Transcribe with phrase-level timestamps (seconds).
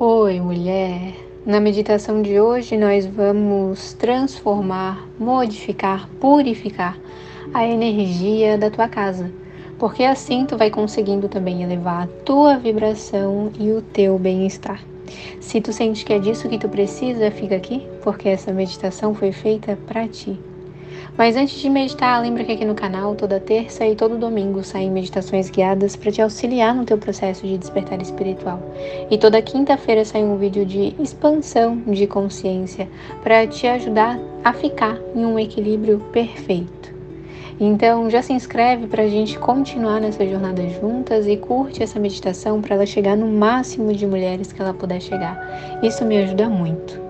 [0.00, 1.14] Oi, mulher!
[1.46, 6.98] Na meditação de hoje, nós vamos transformar, modificar, purificar
[7.54, 9.30] a energia da tua casa,
[9.78, 14.82] porque assim tu vai conseguindo também elevar a tua vibração e o teu bem-estar.
[15.38, 19.30] Se tu sente que é disso que tu precisa, fica aqui, porque essa meditação foi
[19.30, 20.36] feita para ti.
[21.16, 24.90] Mas antes de meditar, lembra que aqui no canal, toda terça e todo domingo saem
[24.90, 28.60] meditações guiadas para te auxiliar no teu processo de despertar espiritual.
[29.08, 32.88] E toda quinta-feira sai um vídeo de expansão de consciência
[33.22, 36.92] para te ajudar a ficar em um equilíbrio perfeito.
[37.60, 42.60] Então já se inscreve para a gente continuar nessa jornada juntas e curte essa meditação
[42.60, 45.80] para ela chegar no máximo de mulheres que ela puder chegar.
[45.80, 47.00] Isso me ajuda muito.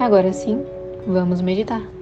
[0.00, 0.60] Agora sim,
[1.06, 1.95] vamos meditar.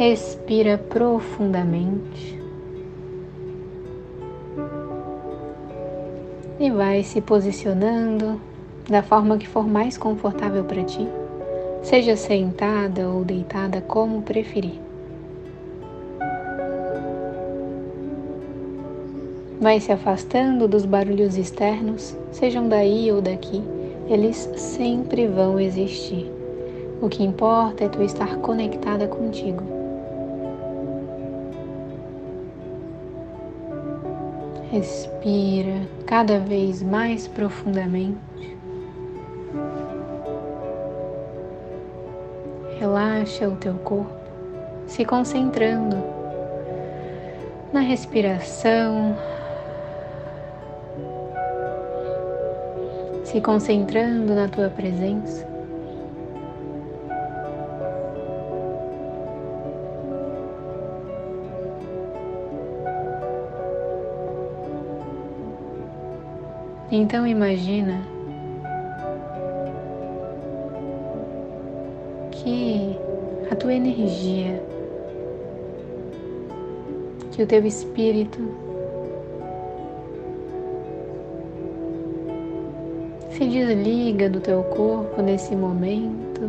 [0.00, 2.40] Respira profundamente.
[6.58, 8.40] E vai se posicionando
[8.88, 11.06] da forma que for mais confortável para ti,
[11.82, 14.80] seja sentada ou deitada, como preferir.
[19.60, 23.62] Vai se afastando dos barulhos externos, sejam daí ou daqui,
[24.08, 26.32] eles sempre vão existir.
[27.02, 29.79] O que importa é tu estar conectada contigo.
[34.70, 38.56] Respira cada vez mais profundamente.
[42.78, 44.14] Relaxa o teu corpo,
[44.86, 45.96] se concentrando
[47.72, 49.16] na respiração,
[53.24, 55.49] se concentrando na tua presença.
[66.92, 68.02] Então imagina
[72.32, 72.98] que
[73.48, 74.60] a tua energia,
[77.30, 78.40] que o teu espírito
[83.30, 86.40] se desliga do teu corpo nesse momento,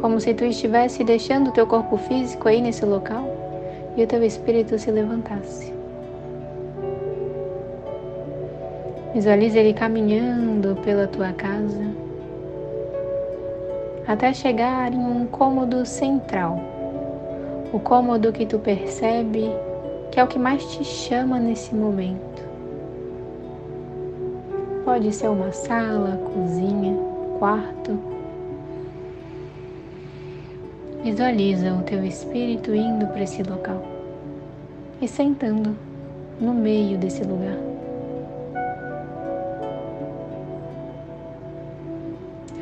[0.00, 3.28] como se tu estivesse deixando o teu corpo físico aí nesse local
[3.94, 5.75] e o teu espírito se levantasse.
[9.16, 11.86] Visualize ele caminhando pela tua casa
[14.06, 16.60] até chegar em um cômodo central.
[17.72, 19.50] O cômodo que tu percebe
[20.10, 22.44] que é o que mais te chama nesse momento.
[24.84, 26.94] Pode ser uma sala, cozinha,
[27.38, 27.98] quarto.
[31.02, 33.82] Visualiza o teu espírito indo para esse local
[35.00, 35.74] e sentando
[36.38, 37.65] no meio desse lugar.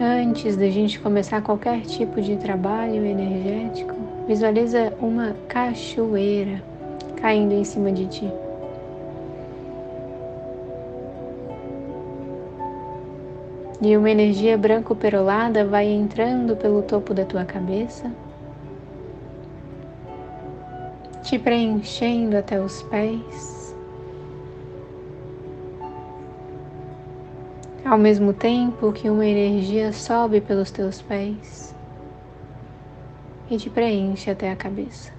[0.01, 3.95] Antes da gente começar qualquer tipo de trabalho energético,
[4.27, 6.61] visualiza uma cachoeira
[7.17, 8.33] caindo em cima de ti.
[13.81, 18.11] E uma energia branco-perolada vai entrando pelo topo da tua cabeça,
[21.23, 23.54] te preenchendo até os pés.
[27.85, 31.75] Ao mesmo tempo que uma energia sobe pelos teus pés
[33.51, 35.13] e te preenche até a cabeça.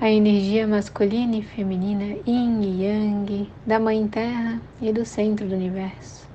[0.00, 5.54] A energia masculina e feminina, yin e yang, da Mãe Terra e do centro do
[5.54, 6.26] universo,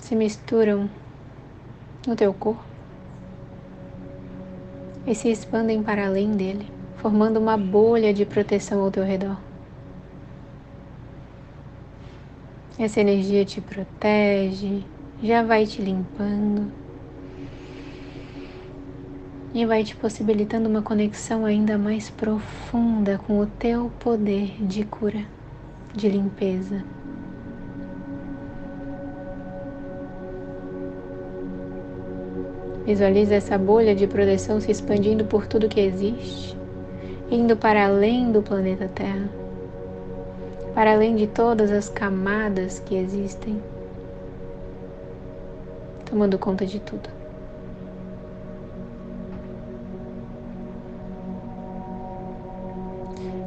[0.00, 0.90] se misturam
[2.06, 2.64] no teu corpo
[5.06, 9.38] e se expandem para além dele, formando uma bolha de proteção ao teu redor.
[12.76, 14.82] Essa energia te protege,
[15.22, 16.72] já vai te limpando
[19.54, 25.24] e vai te possibilitando uma conexão ainda mais profunda com o teu poder de cura,
[25.94, 26.84] de limpeza.
[32.84, 36.56] Visualize essa bolha de proteção se expandindo por tudo que existe,
[37.30, 39.43] indo para além do planeta Terra
[40.74, 43.62] para além de todas as camadas que existem,
[46.04, 47.08] tomando conta de tudo.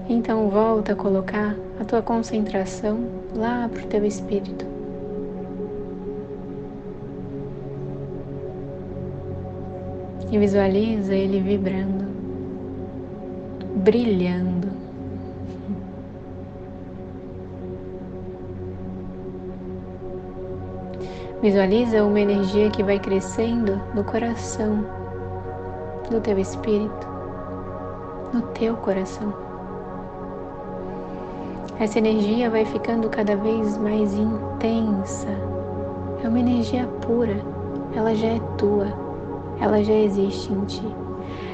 [0.09, 4.65] Então volta a colocar a tua concentração lá para o teu espírito.
[10.31, 12.05] E visualiza ele vibrando,
[13.83, 14.66] brilhando
[21.39, 24.83] Visualiza uma energia que vai crescendo no coração
[26.09, 27.07] do teu espírito,
[28.33, 29.31] no teu coração.
[31.79, 35.27] Essa energia vai ficando cada vez mais intensa.
[36.23, 37.37] É uma energia pura,
[37.95, 38.87] ela já é tua,
[39.61, 40.95] ela já existe em ti.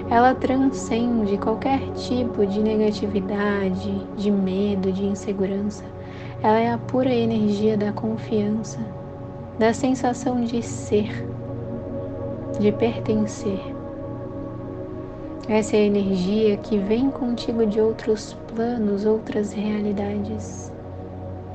[0.09, 5.83] Ela transcende qualquer tipo de negatividade, de medo, de insegurança.
[6.41, 8.79] Ela é a pura energia da confiança,
[9.57, 11.27] da sensação de ser,
[12.59, 13.59] de pertencer.
[15.47, 20.71] Essa é a energia que vem contigo de outros planos, outras realidades.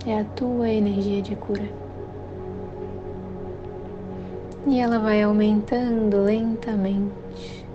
[0.07, 1.69] É a tua energia de cura.
[4.67, 7.67] E ela vai aumentando lentamente,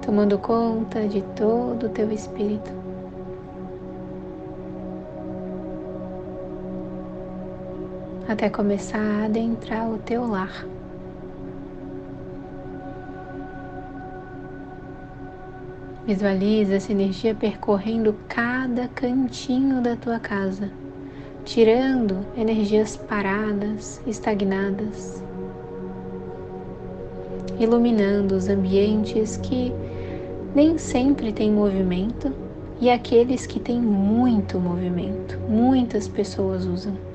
[0.00, 2.83] tomando conta de todo o teu espírito.
[8.28, 10.66] Até começar a adentrar o teu lar.
[16.06, 20.70] Visualiza essa energia percorrendo cada cantinho da tua casa,
[21.44, 25.22] tirando energias paradas, estagnadas,
[27.58, 29.72] iluminando os ambientes que
[30.54, 32.32] nem sempre têm movimento
[32.80, 37.13] e aqueles que têm muito movimento, muitas pessoas usam.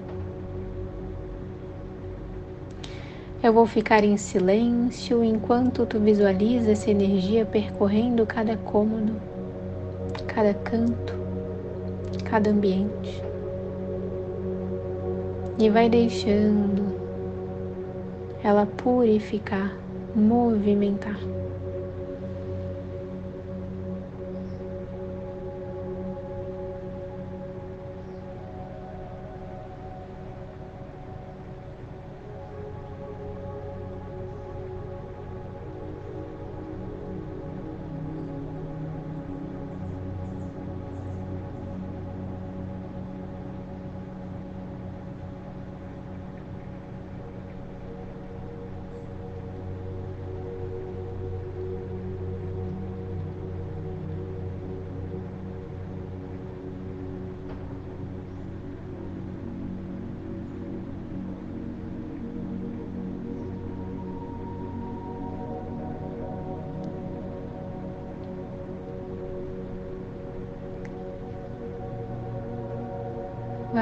[3.42, 9.14] Eu vou ficar em silêncio enquanto tu visualiza essa energia percorrendo cada cômodo,
[10.28, 11.14] cada canto,
[12.26, 13.24] cada ambiente.
[15.58, 16.94] E vai deixando
[18.44, 19.74] ela purificar,
[20.14, 21.18] movimentar.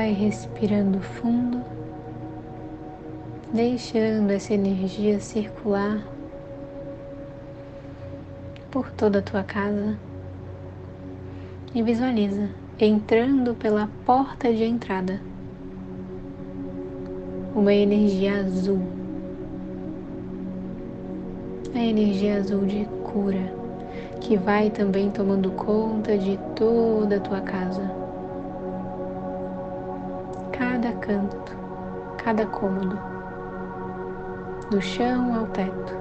[0.07, 1.61] Vai respirando fundo,
[3.51, 6.01] deixando essa energia circular
[8.71, 9.99] por toda a tua casa
[11.75, 12.49] e visualiza
[12.79, 15.21] entrando pela porta de entrada
[17.53, 18.79] uma energia azul,
[21.75, 23.53] a energia azul de cura
[24.21, 28.06] que vai também tomando conta de toda a tua casa
[31.07, 31.57] canto,
[32.17, 32.99] cada cômodo,
[34.69, 35.95] do chão ao teto.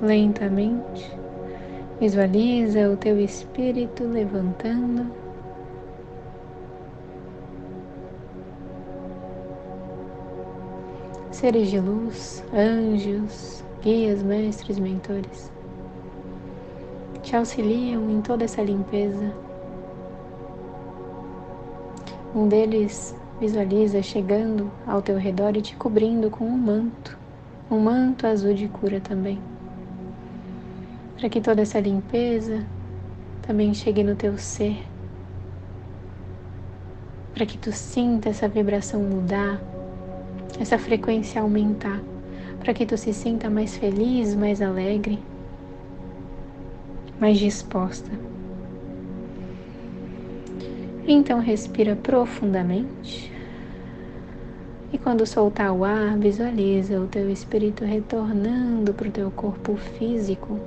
[0.00, 1.12] Lentamente,
[2.00, 5.19] visualiza o teu espírito levantando
[11.40, 15.50] seres de luz, anjos, guias, mestres, mentores,
[17.22, 19.32] te auxiliam em toda essa limpeza.
[22.34, 27.18] Um deles visualiza chegando ao teu redor e te cobrindo com um manto,
[27.70, 29.40] um manto azul de cura também.
[31.18, 32.66] Para que toda essa limpeza
[33.40, 34.84] também chegue no teu ser,
[37.32, 39.58] para que tu sinta essa vibração mudar,
[40.58, 42.00] essa frequência aumentar,
[42.58, 45.18] para que tu se sinta mais feliz, mais alegre,
[47.20, 48.10] mais disposta.
[51.06, 53.32] Então respira profundamente.
[54.92, 60.58] E quando soltar o ar, visualiza o teu espírito retornando para o teu corpo físico.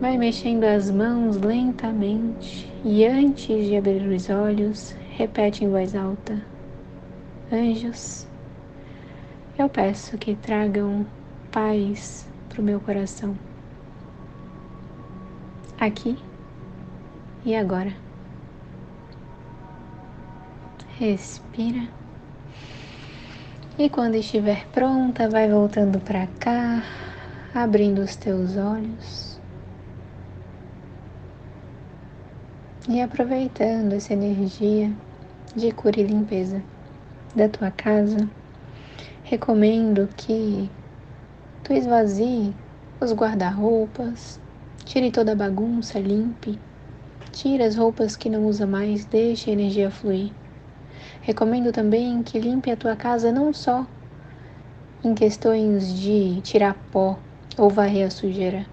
[0.00, 6.49] Vai mexendo as mãos lentamente e antes de abrir os olhos, repete em voz alta:
[7.52, 8.28] Anjos,
[9.58, 11.04] eu peço que tragam
[11.50, 13.36] paz para o meu coração,
[15.76, 16.16] aqui
[17.44, 17.92] e agora.
[20.96, 21.88] Respira.
[23.76, 26.84] E quando estiver pronta, vai voltando para cá,
[27.52, 29.40] abrindo os teus olhos.
[32.88, 34.92] E aproveitando essa energia
[35.56, 36.62] de cura e limpeza
[37.34, 38.28] da tua casa.
[39.24, 40.70] Recomendo que
[41.62, 42.52] tu esvazie
[43.00, 44.40] os guarda-roupas,
[44.84, 46.58] tire toda a bagunça, limpe,
[47.32, 50.30] tire as roupas que não usa mais, deixe a energia fluir.
[51.22, 53.86] Recomendo também que limpe a tua casa não só
[55.04, 57.16] em questões de tirar pó
[57.56, 58.66] ou varrer a sujeira,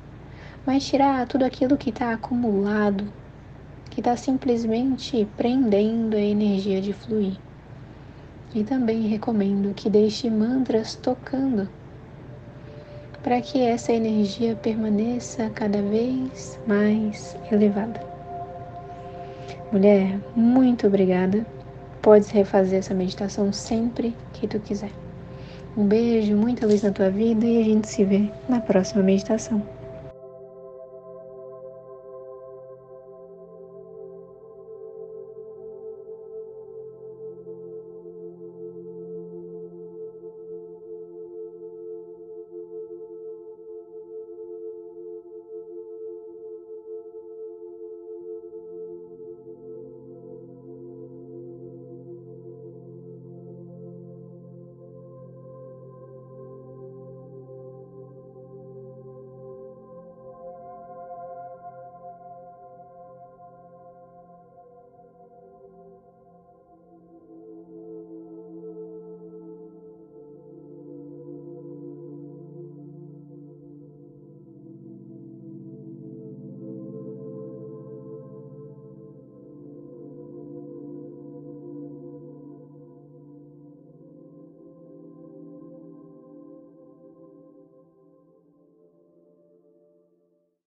[0.66, 3.14] mas tirar tudo aquilo que está acumulado,
[3.90, 7.47] que está simplesmente prendendo a energia de fluir.
[8.58, 11.70] E também recomendo que deixe mantras tocando
[13.22, 18.02] para que essa energia permaneça cada vez mais elevada.
[19.72, 21.46] Mulher, muito obrigada
[22.02, 24.92] Podes refazer essa meditação sempre que tu quiser.
[25.76, 29.62] Um beijo, muita luz na tua vida e a gente se vê na próxima meditação.